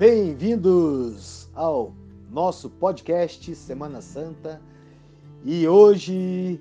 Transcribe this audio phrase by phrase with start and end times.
[0.00, 1.92] Bem-vindos ao
[2.30, 4.58] nosso podcast Semana Santa
[5.44, 6.58] e hoje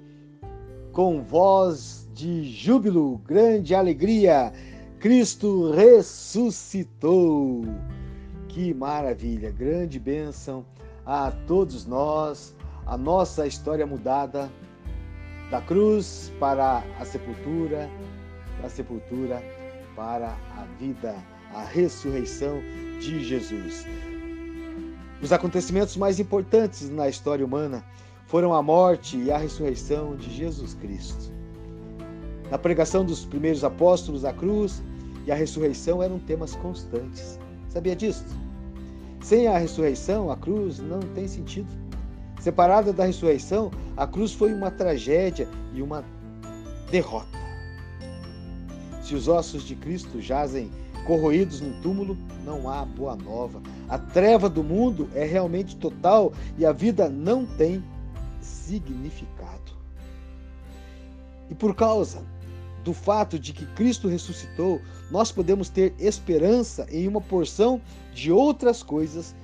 [0.92, 4.52] com voz de júbilo, grande alegria,
[5.00, 7.62] Cristo ressuscitou.
[8.50, 10.66] Que maravilha, grande bênção
[11.06, 12.54] a todos nós,
[12.86, 14.52] a nossa história mudada
[15.50, 17.90] da cruz para a sepultura,
[18.62, 19.42] da sepultura
[19.96, 21.16] para a vida,
[21.54, 22.62] a ressurreição
[23.00, 23.86] de Jesus.
[25.22, 27.84] Os acontecimentos mais importantes na história humana
[28.28, 31.32] foram a morte e a ressurreição de Jesus Cristo.
[32.52, 34.82] Na pregação dos primeiros apóstolos, a cruz
[35.26, 37.40] e a ressurreição eram temas constantes.
[37.70, 38.26] Sabia disso?
[39.22, 41.68] Sem a ressurreição, a cruz não tem sentido.
[42.40, 46.04] Separada da ressurreição, a cruz foi uma tragédia e uma
[46.90, 47.38] derrota.
[49.04, 50.72] Se os ossos de Cristo jazem
[51.10, 52.16] corroídos no túmulo,
[52.46, 53.60] não há boa nova.
[53.90, 57.84] A treva do mundo é realmente total e a vida não tem
[58.40, 59.72] significado.
[61.50, 62.24] E por causa
[62.84, 67.82] do fato de que Cristo ressuscitou, nós podemos ter esperança em uma porção
[68.14, 69.36] de outras coisas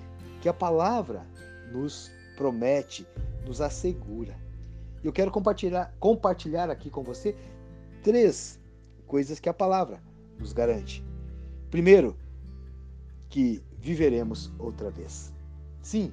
[0.42, 1.26] que a palavra
[1.72, 3.08] nos promete,
[3.44, 4.38] nos assegura.
[5.04, 7.36] Eu quero compartilhar, compartilhar aqui com você
[8.04, 8.60] três
[9.08, 10.00] coisas que a palavra
[10.38, 11.04] nos garante.
[11.76, 12.16] Primeiro,
[13.28, 15.34] que viveremos outra vez.
[15.82, 16.10] Sim,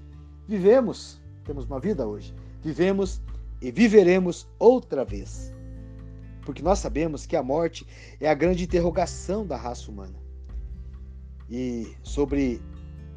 [0.48, 3.22] vivemos, temos uma vida hoje, vivemos
[3.60, 5.54] e viveremos outra vez.
[6.44, 7.86] Porque nós sabemos que a morte
[8.18, 10.18] é a grande interrogação da raça humana.
[11.48, 12.60] E sobre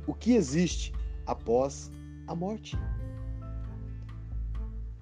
[0.06, 0.94] o que existe
[1.26, 1.92] após
[2.28, 2.78] a morte.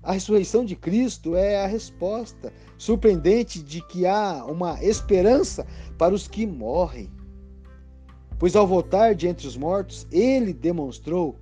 [0.02, 6.26] A ressurreição de Cristo é a resposta surpreendente de que há uma esperança para os
[6.26, 7.12] que morrem.
[8.40, 11.36] Pois ao voltar de entre os mortos, ele demonstrou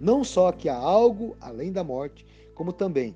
[0.00, 3.14] não só que há algo além da morte, como também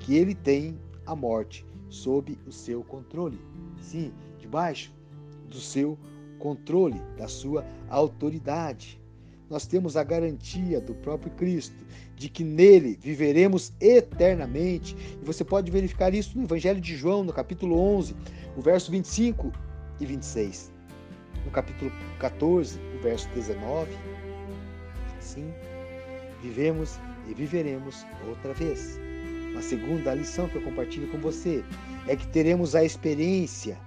[0.00, 3.38] que ele tem a morte sob o seu controle.
[3.80, 4.92] Sim, debaixo
[5.48, 5.96] do seu
[6.38, 9.00] controle, da sua autoridade
[9.48, 11.84] nós temos a garantia do próprio Cristo
[12.16, 14.96] de que nele viveremos eternamente.
[15.20, 18.14] E você pode verificar isso no Evangelho de João, no capítulo 11,
[18.56, 19.52] o verso 25
[20.00, 20.75] e 26.
[21.46, 23.90] No capítulo 14, o verso 19.
[25.20, 25.50] Sim,
[26.42, 29.00] vivemos e viveremos outra vez.
[29.52, 31.64] Uma segunda lição que eu compartilho com você
[32.06, 33.78] é que teremos a experiência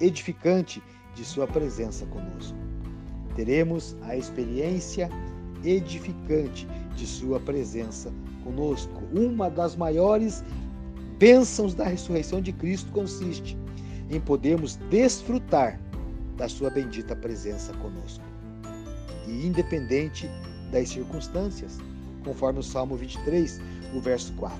[0.00, 0.82] edificante
[1.14, 2.56] de Sua presença conosco
[3.38, 5.08] teremos a experiência
[5.64, 8.12] edificante de Sua presença
[8.42, 9.00] conosco.
[9.12, 10.42] Uma das maiores
[11.20, 13.56] bênçãos da ressurreição de Cristo consiste
[14.10, 15.78] em podermos desfrutar
[16.38, 18.24] da Sua bendita presença conosco.
[19.26, 20.30] E independente
[20.72, 21.78] das circunstâncias,
[22.24, 23.60] conforme o Salmo 23,
[23.94, 24.56] o verso 4.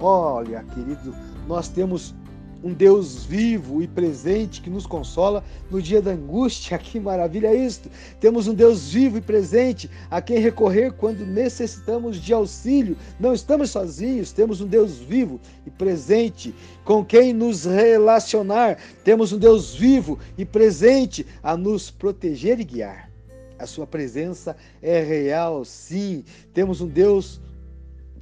[0.00, 1.14] Olha, querido,
[1.46, 2.14] nós temos
[2.62, 6.78] um Deus vivo e presente que nos consola no dia da angústia.
[6.88, 7.90] Que maravilha isto!
[8.18, 12.96] Temos um Deus vivo e presente a quem recorrer quando necessitamos de auxílio.
[13.20, 16.54] Não estamos sozinhos, temos um Deus vivo e presente
[16.84, 18.78] com quem nos relacionar.
[19.04, 23.10] Temos um Deus vivo e presente a nos proteger e guiar.
[23.58, 26.24] A sua presença é real, sim.
[26.54, 27.40] Temos um Deus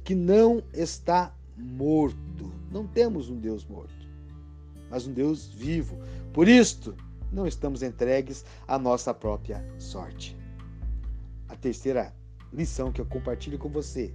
[0.03, 2.51] que não está morto.
[2.71, 4.06] Não temos um Deus morto
[4.89, 5.97] mas um Deus vivo.
[6.33, 6.95] Por isto,
[7.31, 10.37] não estamos entregues à nossa própria sorte.
[11.47, 12.13] A terceira
[12.53, 14.13] lição que eu compartilho com você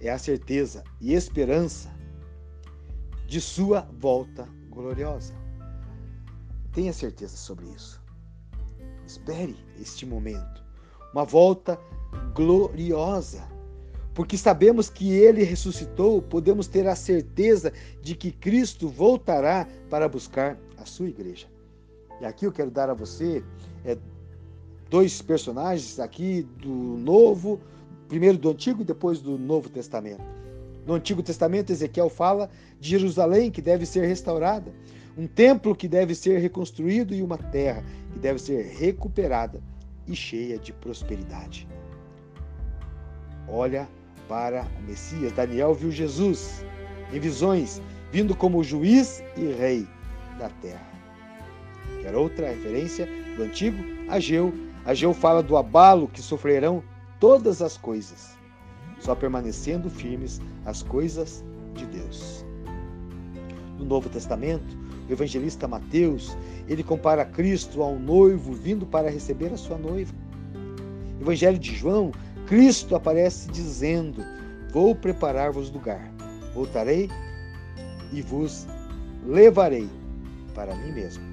[0.00, 1.90] é a certeza e esperança
[3.26, 5.34] de sua volta gloriosa.
[6.72, 8.02] Tenha certeza sobre isso.
[9.06, 10.64] Espere este momento.
[11.12, 11.78] Uma volta
[12.34, 13.51] gloriosa
[14.14, 20.58] porque sabemos que ele ressuscitou, podemos ter a certeza de que Cristo voltará para buscar
[20.76, 21.46] a sua igreja.
[22.20, 23.42] E aqui eu quero dar a você
[23.84, 23.96] é,
[24.90, 27.58] dois personagens aqui do Novo,
[28.06, 30.22] primeiro do Antigo e depois do Novo Testamento.
[30.86, 34.72] No Antigo Testamento, Ezequiel fala de Jerusalém que deve ser restaurada,
[35.16, 37.82] um templo que deve ser reconstruído e uma terra
[38.12, 39.60] que deve ser recuperada
[40.06, 41.66] e cheia de prosperidade.
[43.48, 43.88] Olha
[44.32, 45.30] para o Messias.
[45.32, 46.64] Daniel viu Jesus
[47.12, 49.86] em visões, vindo como juiz e rei
[50.38, 50.90] da terra.
[52.00, 53.06] Quer outra referência
[53.36, 53.76] do antigo?
[54.08, 54.50] Ageu.
[54.86, 56.82] Ageu fala do abalo que sofrerão
[57.20, 58.30] todas as coisas,
[59.00, 61.44] só permanecendo firmes as coisas
[61.74, 62.42] de Deus.
[63.78, 64.78] No Novo Testamento,
[65.10, 66.34] o evangelista Mateus,
[66.66, 70.14] ele compara Cristo a um noivo vindo para receber a sua noiva.
[71.20, 72.12] Evangelho de João,
[72.46, 74.22] Cristo aparece dizendo:
[74.72, 76.10] Vou preparar-vos lugar,
[76.54, 77.10] voltarei
[78.12, 78.66] e vos
[79.26, 79.88] levarei
[80.54, 81.24] para mim mesmo.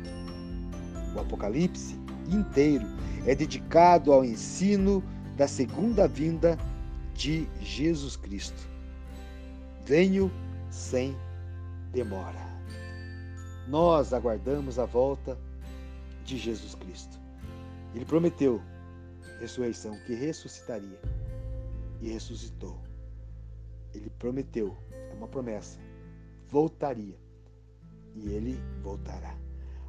[1.16, 1.98] O Apocalipse
[2.30, 2.86] inteiro
[3.26, 5.04] é dedicado ao ensino
[5.36, 6.58] da segunda vinda
[7.14, 8.68] de Jesus Cristo.
[9.86, 10.32] Venho
[10.70, 11.16] sem
[11.92, 12.48] demora.
[13.68, 15.38] Nós aguardamos a volta
[16.24, 17.20] de Jesus Cristo.
[17.94, 18.62] Ele prometeu
[19.40, 21.00] ressurreição, que ressuscitaria
[22.02, 22.80] e ressuscitou.
[23.94, 25.80] Ele prometeu, é uma promessa,
[26.48, 27.18] voltaria
[28.16, 29.36] e ele voltará.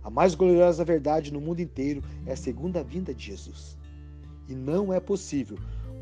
[0.02, 3.76] A mais gloriosa verdade no mundo inteiro é a segunda vinda de Jesus.
[4.48, 5.58] E não é possível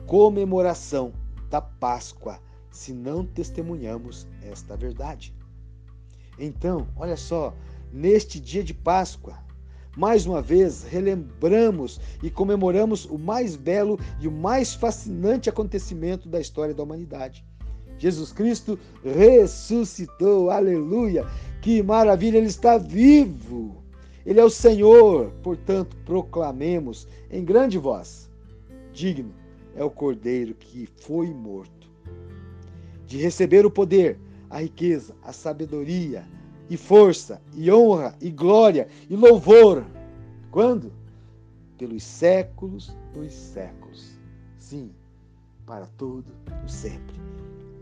[0.06, 1.12] comemoração
[1.50, 2.40] da Páscoa
[2.70, 5.34] se não testemunhamos esta verdade.
[6.38, 7.54] Então, olha só,
[7.92, 9.38] neste dia de Páscoa,
[9.98, 16.40] mais uma vez relembramos e comemoramos o mais belo e o mais fascinante acontecimento da
[16.40, 17.44] história da humanidade.
[17.98, 21.26] Jesus Cristo ressuscitou, aleluia!
[21.60, 23.82] Que maravilha, ele está vivo!
[24.24, 28.30] Ele é o Senhor, portanto, proclamemos em grande voz:
[28.92, 29.34] digno
[29.74, 31.90] é o Cordeiro que foi morto,
[33.04, 34.16] de receber o poder,
[34.48, 36.24] a riqueza, a sabedoria
[36.70, 39.84] e força, e honra, e glória, e louvor.
[40.50, 40.92] Quando?
[41.76, 44.18] Pelos séculos dos séculos.
[44.58, 44.90] Sim,
[45.66, 46.26] para todo
[46.64, 47.16] o sempre.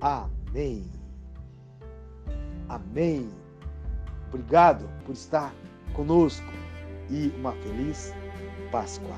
[0.01, 0.85] Amém.
[2.69, 3.29] Amém.
[4.29, 5.55] Obrigado por estar
[5.95, 6.53] conosco
[7.11, 8.13] e uma feliz
[8.71, 9.17] Páscoa.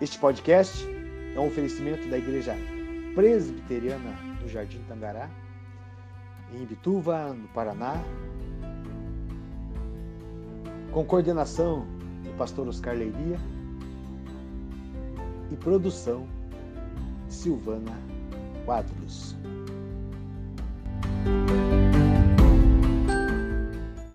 [0.00, 0.86] Este podcast
[1.34, 2.56] é um oferecimento da Igreja
[3.14, 5.28] Presbiteriana do Jardim Tangará,
[6.54, 7.94] em Bituva, no Paraná,
[10.92, 11.86] com coordenação
[12.24, 13.38] do pastor Oscar Leiria
[15.50, 16.26] e produção
[17.28, 17.96] de Silvana
[18.64, 19.36] Quadros.